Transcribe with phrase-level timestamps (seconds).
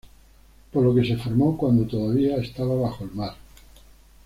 [0.71, 3.35] Por lo que se formó cuando todavía, estaba bajo el mar.